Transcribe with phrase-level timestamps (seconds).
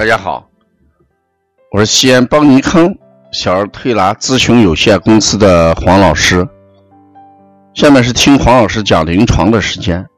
[0.00, 0.48] 大家好，
[1.72, 2.90] 我是西安邦尼康
[3.32, 6.48] 小儿推拿咨询有限公司的黄老师。
[7.74, 10.08] 下面是听黄老师讲临床的时间。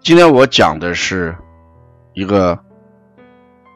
[0.00, 1.32] 今天我讲的是
[2.14, 2.58] 一个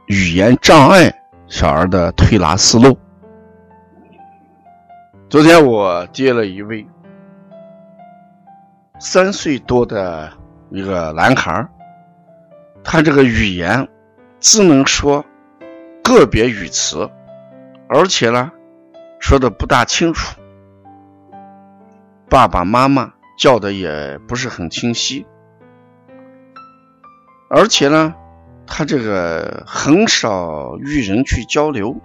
[0.09, 1.09] 语言障碍
[1.47, 2.99] 小儿的推拿思路。
[5.31, 6.85] 昨天我接了一位
[8.99, 10.33] 三岁多的
[10.71, 11.71] 一个男孩儿
[12.89, 13.89] 他这个语言
[14.39, 15.25] 只能说
[16.05, 17.11] 个别语词，
[17.89, 18.53] 而且呢
[19.19, 20.41] 说的不大清楚，
[22.31, 25.27] 爸爸妈妈叫的也不是很清晰，
[27.51, 28.15] 而且呢
[28.69, 32.01] 他这个很少与人去交流，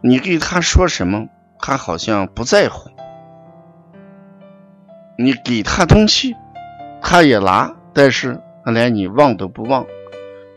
[0.00, 2.90] 你给他说什么，他好像不在乎，
[5.18, 6.34] 你给他东西，
[7.02, 8.40] 他也拿，但是。
[8.68, 9.86] 他连你忘都不忘，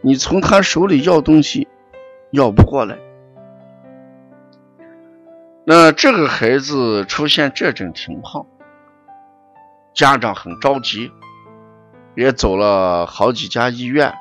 [0.02, 1.70] 你从他手里要东西，
[2.32, 2.98] 要不过来。
[5.64, 8.46] 那这个孩子出现这种情况，
[9.94, 11.10] 家长很着急，
[12.14, 14.14] 也走了好几家医院，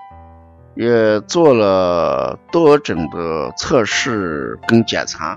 [0.77, 5.37] 也做了多种的测试跟检查，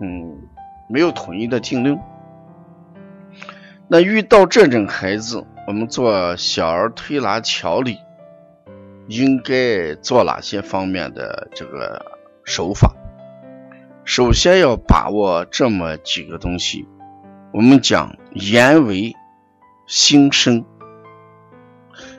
[0.00, 0.36] 嗯，
[0.88, 1.96] 没有统一的定论。
[3.86, 7.96] 那遇到这种孩子，我们做小儿推拿调理，
[9.08, 12.04] 应该做哪些方面的这个
[12.44, 12.94] 手法？
[14.04, 16.86] 首先要把握这么几个东西。
[17.54, 19.16] 我们讲言为
[19.86, 20.66] 心声。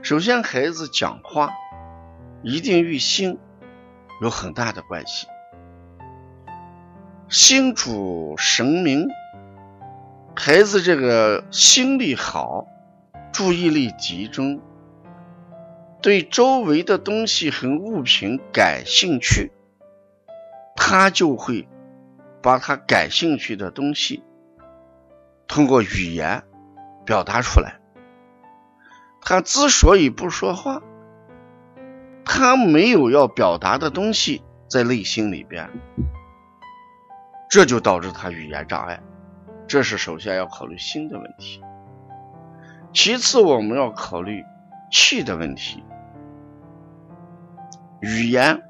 [0.02, 1.52] 首先，孩子讲话
[2.42, 3.38] 一定与心
[4.20, 5.28] 有很大的关系。
[7.30, 9.08] 心主神明，
[10.36, 12.66] 孩子这个心力好。
[13.34, 14.62] 注意力集中，
[16.04, 19.52] 对周围的东西和物品感兴趣，
[20.76, 21.68] 他就会
[22.44, 24.22] 把他感兴趣的东西
[25.48, 26.44] 通过语言
[27.08, 27.80] 表达出来。
[29.20, 30.84] 他之所以不说话，
[32.24, 35.72] 他没有要表达的东西在内心里边，
[37.50, 39.02] 这就导致他语言障碍。
[39.68, 41.64] 这是首先要考虑心的问题。
[42.94, 44.46] 其次，我们要考虑
[44.92, 45.84] 气的问题。
[48.02, 48.62] 语言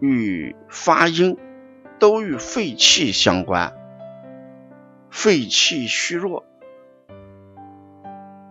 [0.00, 1.38] 与发音
[1.98, 3.72] 都与肺气相关，
[5.10, 6.44] 肺气虚弱，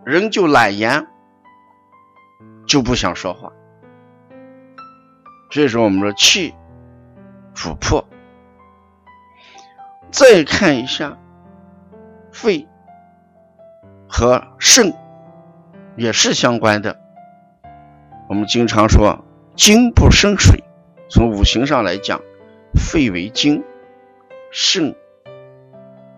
[0.04, 1.06] 人就懒言，
[2.66, 3.52] 就不想说话。
[5.50, 6.54] 所以说，我们说气
[7.54, 8.04] 主魄。
[10.10, 11.18] 再看一下
[12.32, 12.66] 肺。
[14.10, 14.92] 和肾
[15.96, 16.98] 也是相关的。
[18.28, 19.24] 我们经常说
[19.56, 20.64] “精不生水”，
[21.08, 22.20] 从五行上来讲，
[22.74, 23.62] 肺为精，
[24.50, 24.94] 肾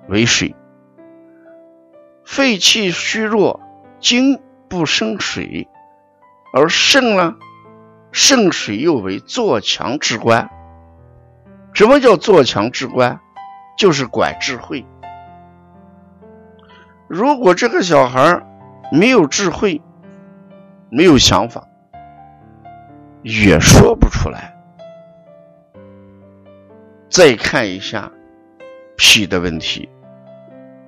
[0.09, 0.57] 为水。
[2.25, 3.61] 肺气虚弱，
[4.01, 5.69] 精不生水，
[6.55, 7.37] 而肾呢，
[8.11, 10.49] 肾水又为做强之官。
[11.75, 13.21] 什么叫做强之官？
[13.77, 14.87] 就是管智慧。
[17.15, 18.43] 如果这个小孩
[18.91, 19.83] 没有智慧，
[20.89, 21.69] 没有想法，
[23.21, 24.57] 也说不出来。
[27.11, 28.11] 再看一下
[28.97, 29.91] 脾的问题，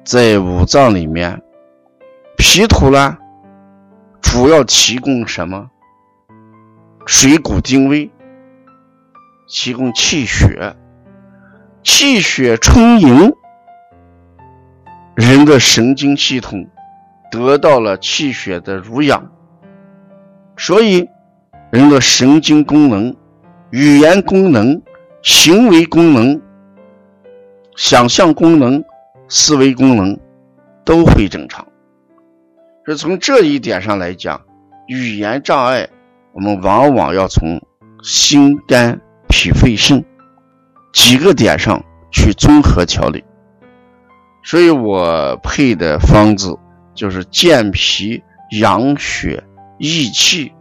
[0.03, 1.43] 在五脏里面，
[2.39, 3.19] 脾土呢，
[4.23, 5.69] 主要提供什么？
[7.05, 8.11] 水谷精微，
[9.47, 10.75] 提供气血，
[11.83, 13.31] 气血充盈。
[15.17, 16.67] 人的神经系统
[17.31, 19.31] 得到了气血的濡养，
[20.57, 21.09] 所以
[21.71, 23.15] 人的神经功能、
[23.71, 24.83] 语言功能、
[25.23, 26.41] 行为功能、
[27.77, 28.85] 想象功能、
[29.29, 30.19] 思维功能
[30.85, 31.65] 都会正常。
[32.84, 34.41] 是从这一点上来讲，
[34.89, 35.89] 语言障碍
[36.33, 37.60] 我们往往要从
[38.03, 40.05] 心、肝、脾、肺、肾
[40.93, 43.25] 几个点上去综合调理。
[44.45, 46.55] 所以我配的方子
[46.95, 48.23] 就是健脾
[48.61, 49.43] 养血
[49.79, 50.53] 益气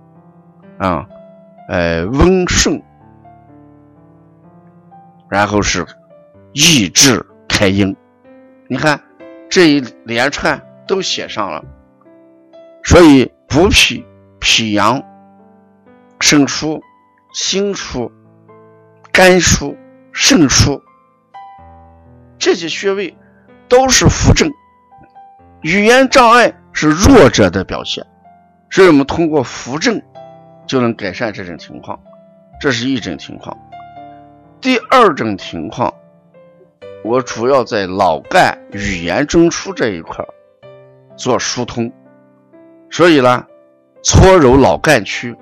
[0.78, 1.06] 啊，
[1.68, 2.82] 呃温肾，
[5.30, 5.86] 然后是
[6.54, 7.96] 益智开阴。
[8.70, 9.00] 你看
[9.50, 11.62] 这一连串都写上了，
[12.86, 14.06] 所以补脾
[14.40, 15.04] 脾阳，
[16.22, 16.82] 肾疏，
[17.34, 18.10] 心疏，
[19.12, 19.76] 肝疏，
[20.14, 20.82] 肾疏，
[22.40, 23.14] 这些穴位。
[23.68, 24.51] 都是扶正，
[25.62, 28.06] 语言障碍是弱者的表现，
[28.69, 30.01] 所以我们通过扶正
[30.65, 32.00] 就能改善这种情况。
[32.60, 33.57] 这是一种情况。
[34.62, 35.94] 第二种情况，
[37.04, 40.24] 我主要在脑干语言中枢这一块
[41.18, 41.92] 做疏通，
[42.89, 43.45] 所以呢，
[44.01, 45.36] 搓揉脑干区，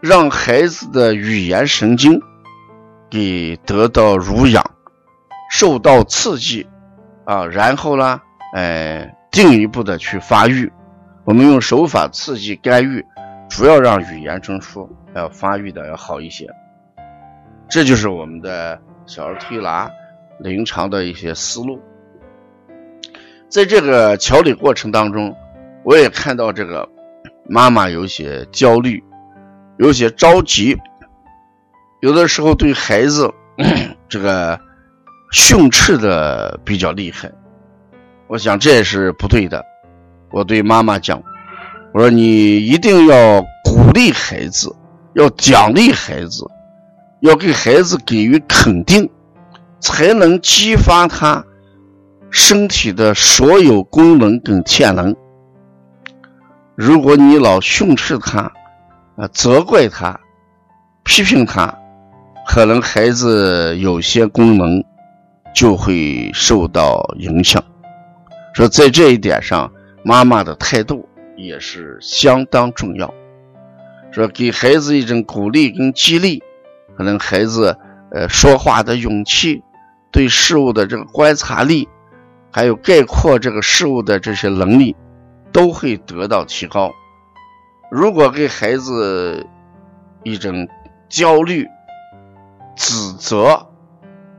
[0.00, 2.20] 让孩子的语言神经
[3.08, 4.62] 给得到濡养，
[5.50, 6.66] 受到刺激
[7.24, 8.20] 啊，然后呢，
[8.54, 10.70] 哎，进一步的去发育。
[11.24, 13.04] 我们用手法刺激干预，
[13.48, 16.48] 主要让语言中枢要发育的要好一些。
[17.68, 19.88] 这就是我们的小儿推拿
[20.40, 21.80] 临床的一些思路。
[23.48, 25.34] 在这个调理过程当中，
[25.84, 26.88] 我也看到这个
[27.48, 29.02] 妈妈有些焦虑，
[29.78, 30.76] 有些着急，
[32.00, 33.32] 有的时候对孩子
[34.08, 34.58] 这个
[35.32, 37.32] 训斥的比较厉害。
[38.28, 39.64] 我想这也是不对的。
[40.30, 41.22] 我对妈妈讲
[41.92, 44.74] ：“我说你一定要鼓励孩子，
[45.14, 46.44] 要奖励孩子，
[47.20, 49.10] 要给孩子给予肯定，
[49.80, 51.44] 才能激发他
[52.30, 55.14] 身体的所有功能跟潜能。
[56.74, 58.52] 如果你老训斥他，
[59.16, 60.18] 啊，责怪他，
[61.04, 61.78] 批评他，
[62.48, 64.82] 可能孩子有些功能
[65.62, 67.62] 就会受到影响。
[68.52, 69.72] 说在这一点上。”
[70.04, 73.14] 妈妈的态度也是相当重要，
[74.10, 76.42] 说给孩子一种鼓励跟激励，
[76.96, 77.78] 可能孩子
[78.10, 79.62] 呃说话的勇气，
[80.10, 81.88] 对事物的这个观察力，
[82.50, 84.96] 还有概括这个事物的这些能力，
[85.52, 86.90] 都会得到提高。
[87.88, 89.46] 如果给孩子
[90.24, 90.66] 一种
[91.08, 91.64] 焦虑、
[92.74, 93.68] 指责、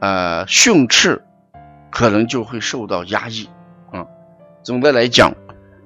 [0.03, 1.23] 呃训斥，
[1.89, 3.47] 可能就会受到压抑。
[3.89, 4.05] 啊，
[4.61, 5.33] 总的来讲。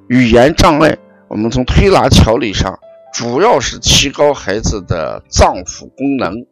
[0.10, 0.98] 语言障碍，
[1.28, 2.80] 我们从推拿调理上，
[3.14, 6.48] 主要是提高孩子的脏腑功能，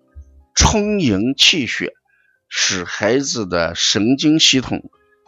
[0.53, 1.93] 充盈气血，
[2.49, 4.83] 使孩子的神经系统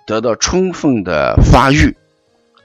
[0.06, 1.96] 得到充分的发育，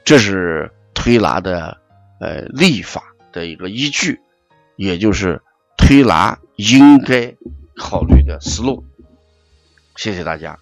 [0.05, 1.79] 这是推拿的
[2.21, 4.21] 呃立法的一个依据，
[4.75, 5.41] 也就是
[5.79, 7.37] 推拿应该
[7.77, 8.85] 考虑的思路。
[9.97, 10.59] 谢谢大家。